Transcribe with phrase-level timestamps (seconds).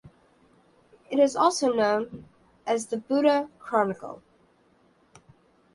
[1.11, 2.25] It is also known
[2.65, 4.23] as the "Buda Chronicle".